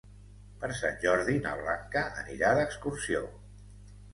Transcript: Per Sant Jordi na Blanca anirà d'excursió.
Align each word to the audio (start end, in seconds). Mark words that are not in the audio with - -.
Per 0.61 0.69
Sant 0.77 0.95
Jordi 1.03 1.35
na 1.43 1.53
Blanca 1.59 2.03
anirà 2.23 2.51
d'excursió. 2.61 3.25